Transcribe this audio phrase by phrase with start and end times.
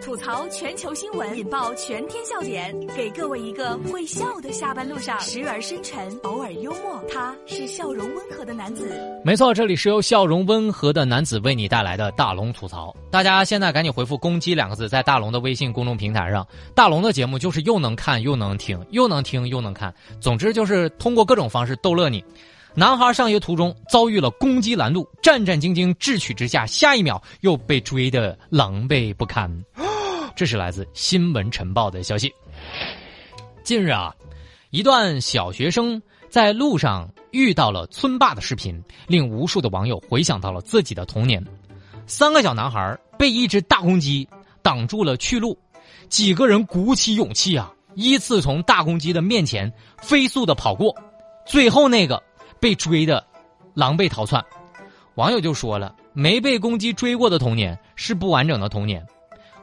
[0.00, 7.02] 吐槽全球新闻，引爆全天笑点，给各位一个会笑的下班路上，时而深沉，偶尔幽默。
[7.12, 8.88] 他是笑容温和的男子。
[9.24, 12.94] 没错，这里是由笑容温和的男子为你带来的大龙吐槽。
[13.10, 16.46] 大家现在赶紧回复“攻击”两个字，在大龙的微信公众平台上。
[16.76, 22.24] 大龙的节目就是又能看又能听，又能听又能看，总之就是通过各种方式逗乐你。
[22.74, 29.62] 男孩上学途中遭遇了攻击拦路，战战兢兢智取之下，下一秒又被追得狼狈不堪。
[30.34, 32.32] 这是来自《新闻晨报》的消息。
[33.62, 34.14] 近日啊，
[34.70, 41.44] 一段小学生在路上遇到了村霸的视频，令无数的网友回想到了自己的童年。
[42.06, 44.26] 三个小男孩被一只大公鸡
[44.62, 45.58] 挡住了去路，
[46.08, 50.96] 几个人鼓起勇气啊，依次从大公鸡的面前飞速的跑过，
[51.46, 52.22] 最后那个。
[52.62, 53.26] 被追的，
[53.74, 54.40] 狼狈逃窜，
[55.16, 59.04] 网友就说了：“没被公鸡追过的童年是不完整的童年。”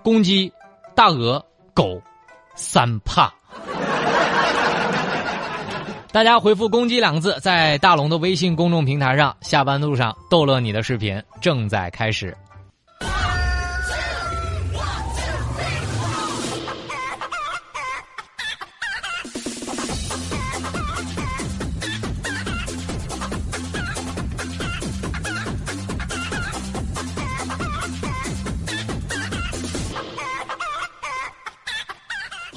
[0.04, 0.52] 公鸡、
[0.94, 1.42] 大鹅、
[1.74, 2.02] 狗，
[2.56, 3.34] 三怕。
[6.12, 12.36] 大家回复“公鸡”两个字，在大龙的微信公众平台上，下班路上逗乐你的视频正在开始。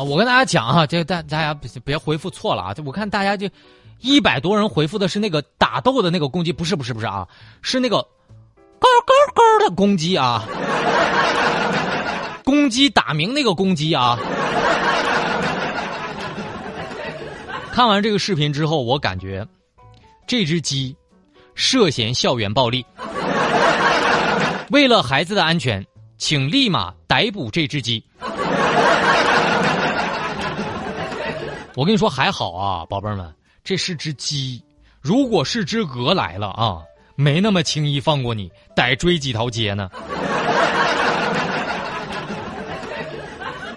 [0.02, 2.74] 我跟大家讲啊，这大大家别回复错了啊！
[2.84, 3.48] 我看大家就
[4.00, 7.26] 一百多人回复的是那个打斗的那个公鸡，不是不是不是啊，
[7.62, 7.96] 是那个
[8.78, 10.44] 高高高的公鸡啊，
[12.44, 14.18] 公鸡打鸣那个公鸡啊。
[17.72, 19.46] 看完这个视频之后，我感觉
[20.26, 20.94] 这只鸡
[21.54, 22.84] 涉嫌校园暴力，
[24.70, 25.84] 为了孩子的安全，
[26.18, 28.04] 请立马逮捕这只鸡。
[31.74, 33.34] 我跟你说还好啊，宝贝儿们，
[33.64, 34.62] 这是只鸡，
[35.00, 36.82] 如果是只鹅来了啊，
[37.16, 39.90] 没那么轻易放过你，得追几条街呢。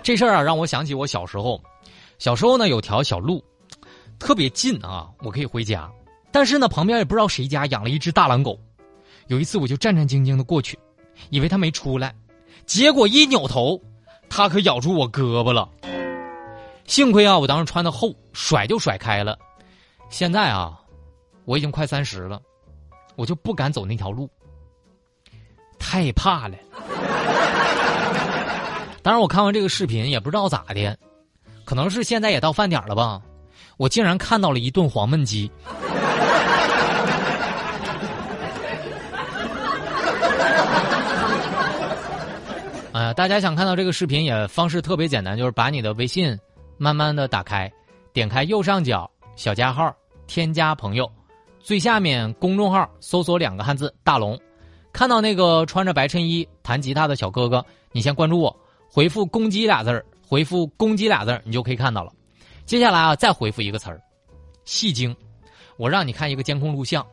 [0.04, 1.62] 这事儿啊，让我想起我小时候，
[2.20, 3.42] 小时候呢有条小路，
[4.20, 5.90] 特别近啊，我可以回家，
[6.32, 8.60] 但是呢旁边也不知道谁家养了一只大狼狗，
[9.28, 10.78] 有一次我就战战兢兢的过去，
[11.30, 12.14] 以为它没出来，
[12.66, 13.82] 结果一扭头，
[14.30, 15.70] 它可咬住我胳膊了。
[16.88, 19.38] 幸亏啊，我当时穿的厚，甩就甩开了。
[20.10, 20.80] 现在啊，
[21.44, 22.40] 我已经快三十了，
[23.16, 24.30] 我就不敢走那条路，
[25.80, 26.56] 太怕了。
[29.02, 30.98] 当然，我看完这个视频也不知道咋的，
[31.64, 33.22] 可能是现在也到饭点了吧，
[33.78, 35.52] 我竟然看到了一顿黄焖鸡。
[42.94, 46.40] 哎 呀，大家想看到这个视频也方式特别简单，就是把你的微信。
[46.78, 47.72] 慢慢的打开，
[48.12, 49.96] 点开右上角小加号，
[50.28, 51.10] 添加朋友，
[51.60, 54.40] 最下面公众号搜索两个汉字“大龙”，
[54.92, 58.56] 看到那个穿着白衬衣弹吉他的小哥哥，你先关注我，
[58.90, 62.12] 回复“公鸡”俩字儿，回复“公鸡”俩字儿，你就可以看到了。
[62.66, 64.02] 接下来啊，再回复一个词儿
[64.66, 65.16] ，“戏精”，
[65.78, 67.06] 我让你看一个监控录像，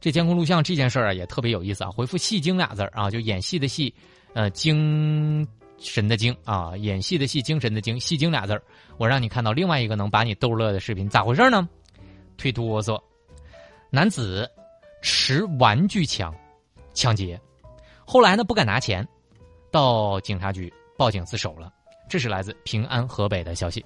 [0.00, 3.94] 这监控录像这件事儿啊也特别有意思啊，回复“戏精”俩字儿啊，就演戏的戏，
[4.34, 5.46] 呃，精。
[5.80, 8.62] 神的精啊，演戏的戏，精神的精，戏精俩字儿。
[8.98, 11.68] 我让你看到另外一个能把你逗乐的视频，咋回事呢？
[12.36, 13.00] 推哆嗦，
[13.90, 14.48] 男子
[15.02, 16.34] 持玩具枪
[16.94, 17.40] 抢劫，
[18.04, 19.06] 后来呢不敢拿钱，
[19.70, 21.72] 到警察局报警自首了。
[22.08, 23.84] 这是来自平安河北的消息。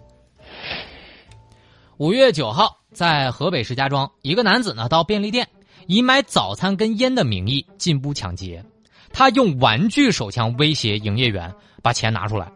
[1.98, 5.48] 五月九号，在河北石家庄，一个男子呢到便利店
[5.86, 8.64] 以买早餐跟烟的名义进屋抢劫。
[9.14, 12.50] 他用玩具手枪威胁营业员把钱拿出来，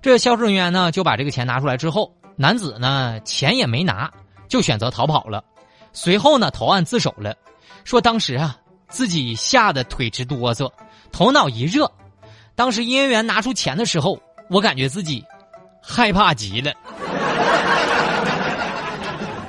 [0.00, 4.10] 这销售人员呢就把这个钱拿出来之后，男子呢钱也没拿，
[4.48, 5.44] 就选择逃跑了。
[5.92, 7.36] 随后呢投案自首了，
[7.84, 8.56] 说当时啊
[8.88, 10.72] 自己吓得腿直哆嗦，
[11.12, 11.90] 头脑一热。
[12.54, 14.18] 当时营业员拿出钱的时候，
[14.48, 15.22] 我感觉自己
[15.82, 16.72] 害怕极了。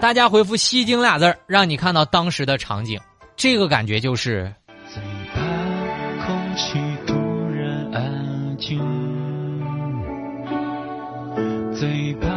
[0.02, 3.00] 大家回复“吸睛”俩字儿，让你看到当时的场景，
[3.38, 4.54] 这个感觉就是。
[11.74, 12.28] 最怕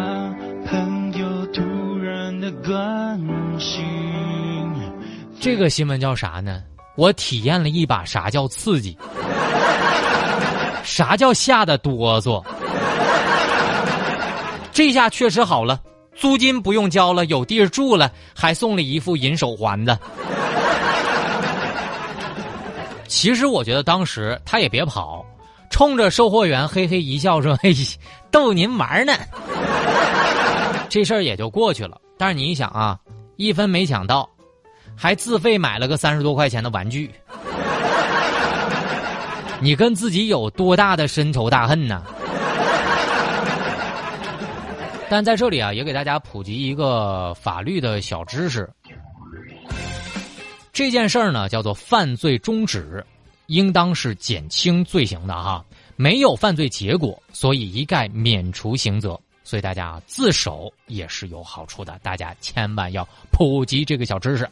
[0.66, 1.60] 朋友突
[1.98, 3.20] 然的关
[3.58, 3.84] 心。
[5.40, 6.62] 这个新闻叫啥呢？
[6.94, 8.96] 我体验了一把啥叫刺激，
[10.84, 12.44] 啥叫吓得哆嗦。
[14.72, 15.80] 这下确实好了，
[16.14, 19.98] 租金不用交了，有地儿住了，还送了一副银手环的。
[23.08, 25.26] 其实我觉得当时他也别跑。
[25.72, 27.74] 冲着售货员嘿嘿一笑说：“嘿，
[28.30, 29.12] 逗您玩呢。”
[30.88, 31.98] 这事儿也就过去了。
[32.16, 32.96] 但是你一想啊，
[33.36, 34.28] 一分没抢到，
[34.94, 37.10] 还自费买了个三十多块钱的玩具，
[39.58, 42.04] 你跟自己有多大的深仇大恨呢？
[45.08, 48.68] 但在这里啊，也给大家普及一个法律的小知识。
[50.72, 53.04] 这件事儿呢，叫做犯罪终止，
[53.46, 55.64] 应当是减轻罪行的哈。
[55.96, 59.20] 没有犯罪结果，所以一概免除刑责。
[59.44, 64.48] 所以大家啊自首也是有好处的，大家千万要普及这个小知识。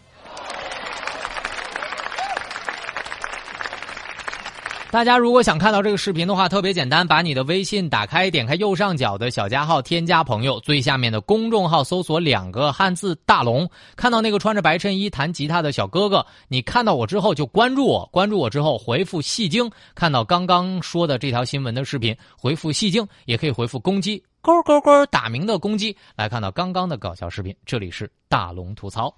[4.91, 27.55] 大家如果想看到这个视频的话，特别简单，把你的微信打开，点开右上角的小加号，添加朋友，最下面的公众号搜索两个汉字“大龙”，看到那个穿着白衬衣弹吉他的小哥哥，你看到我之后就关注我，关注我之后回复“戏精”，看到刚刚说的这条新闻的视频，回复“戏精”，也可以回复“攻击”勾勾勾打鸣的攻击，来看到刚刚的搞笑视频。
[27.65, 29.15] 这里是大龙吐槽。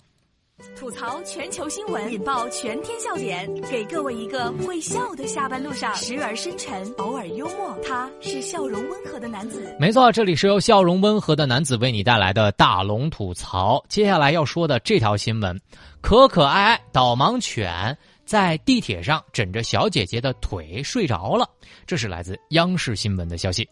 [0.77, 7.77] 吐槽全球新闻，引爆全天笑点，给各位一个会笑的下班路上，时而深沉，偶尔幽默。
[7.85, 9.75] 他是笑容温和的男子。
[9.79, 13.85] 没错，这里是由笑容温和的男子为你带来的大龙吐槽。
[13.89, 15.61] 接下来要说的这条新闻，
[16.01, 21.49] 可可爱爱导盲犬在地铁上枕着小姐姐的腿睡着了。
[21.87, 23.69] 这是来自央视新闻的消息。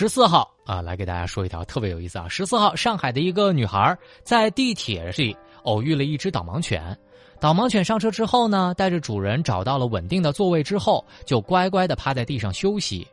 [0.00, 2.26] 十四号啊，来给大家说一条特别有意思啊！
[2.26, 6.98] 十四号，上海的一个女孩在地铁里偶遇了一只导盲犬。
[7.38, 13.06] 导盲犬上车之后呢，带着主人找到了稳定的座位之后，就乖乖的趴在地上休息。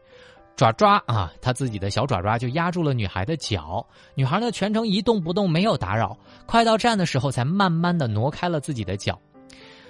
[0.56, 3.86] 爪爪啊，它自己的小爪爪就压住了女孩的脚。
[4.16, 6.18] 女孩呢，全程一动不动，没有打扰。
[6.46, 9.20] 快到站的时候，才慢慢的挪开了自己的脚。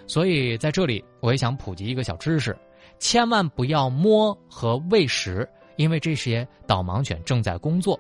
[0.08, 2.58] 所以在这里，我也想普及一个小知识：
[2.98, 5.48] 千万不要摸和喂食。
[5.78, 7.98] 因为这些导盲犬正在工作，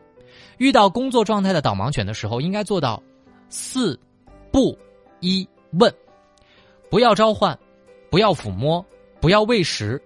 [0.57, 3.01] 遇到工作状态的导盲犬的时候，应该做到
[3.49, 3.97] 四
[4.51, 4.77] 不
[5.21, 5.47] 一
[5.79, 5.93] 问：
[6.89, 7.57] 不要召唤，
[8.09, 8.85] 不要抚摸，
[9.21, 10.01] 不要喂食，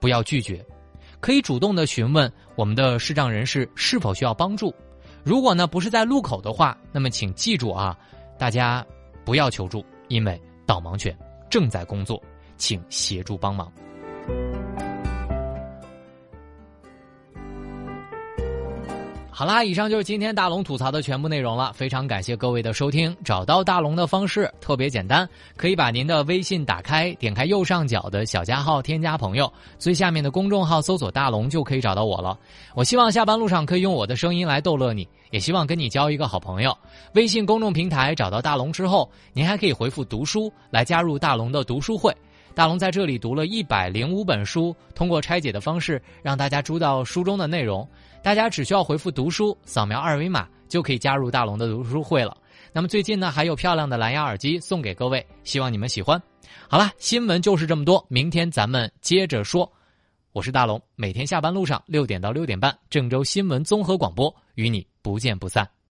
[0.00, 0.64] 不要拒绝。
[1.20, 4.72] 可以主动的询问我们的视障人士是否需要帮助。
[5.24, 7.98] 如果呢不是在路口的话，那么请记住啊，
[8.38, 8.86] 大家
[9.24, 11.16] 不要求助，因为导盲犬
[11.50, 12.22] 正在工作，
[12.56, 13.72] 请协助帮忙。
[19.38, 21.70] 好啦，以上就是今天大龙吐槽的全部内容了。
[21.74, 23.14] 非常感谢各位的收听。
[23.22, 25.28] 找到大龙的方式特别简单，
[25.58, 32.38] 可以把您的微信打开，点开右上角的小加号，添加朋友，最下面的公众号搜索“大龙”就可以找到我了。
[32.74, 36.74] 我希望下班路上可以用我的声音来逗乐你，也希望跟你交一个好朋友。
[37.12, 42.10] 微信公众平台找到大龙之后，您还可以回复“读书”来加入大龙的读书会。
[42.54, 47.86] 大龙在这里读了一百零五本书，通过拆解的方式让大家知道书中的内容。
[48.26, 52.36] 大家只需要回复“读书”，扫描二维码就可以加入大龙的读书会了。
[52.72, 56.20] 那么最近呢，还有漂亮的蓝牙耳机送给各位，希望你们喜欢。
[56.68, 59.72] 好了，新闻就是这么多，明天咱们接着说。
[60.32, 65.75] 我是大龙，每天下班路上六点到六点半，郑州新闻综合广播与你不见不散。